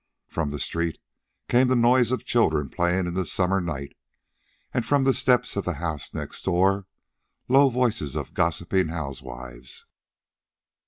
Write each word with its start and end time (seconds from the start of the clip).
From 0.27 0.49
the 0.49 0.57
street 0.57 0.97
came 1.47 1.67
the 1.67 1.75
noise 1.75 2.11
of 2.11 2.25
children 2.25 2.69
playing 2.69 3.05
in 3.05 3.13
the 3.13 3.23
summer 3.23 3.61
night, 3.61 3.95
and 4.73 4.83
from 4.83 5.03
the 5.03 5.13
steps 5.13 5.55
of 5.55 5.63
the 5.63 5.73
house 5.75 6.11
next 6.11 6.43
door 6.45 6.87
the 7.45 7.53
low 7.53 7.69
voices 7.69 8.15
of 8.15 8.33
gossiping 8.33 8.87
housewives. 8.87 9.85